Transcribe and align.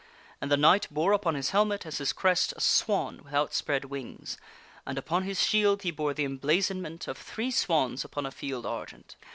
And 0.41 0.49
the 0.49 0.57
knight 0.57 0.87
bore 0.89 1.13
upon 1.13 1.35
his 1.35 1.51
helmet 1.51 1.85
as 1.85 1.99
his 1.99 2.11
crest 2.11 2.55
a 2.57 2.59
swan 2.59 3.21
with 3.23 3.35
outspread 3.35 3.85
wings, 3.85 4.35
and 4.83 4.97
upon 4.97 5.21
his 5.25 5.43
shield 5.43 5.83
he 5.83 5.91
bore 5.91 6.15
the 6.15 6.25
emblazonment 6.25 7.07
of 7.07 7.19
three 7.19 7.51
swans 7.51 8.03
upon 8.03 8.25
a 8.25 8.31
field 8.31 8.65
argent. 8.65 9.15